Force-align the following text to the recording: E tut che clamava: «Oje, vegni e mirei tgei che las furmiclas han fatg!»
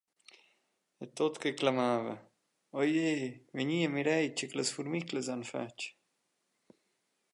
E 1.03 1.05
tut 1.15 1.35
che 1.41 1.51
clamava: 1.59 2.13
«Oje, 2.79 3.11
vegni 3.55 3.79
e 3.85 3.89
mirei 3.95 4.27
tgei 4.31 4.47
che 4.49 4.57
las 4.57 4.73
furmiclas 4.75 5.27
han 5.33 5.43
fatg!» 5.51 5.79